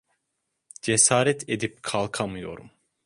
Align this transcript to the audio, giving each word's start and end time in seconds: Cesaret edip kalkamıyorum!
Cesaret 0.81 1.49
edip 1.49 1.81
kalkamıyorum! 1.83 2.71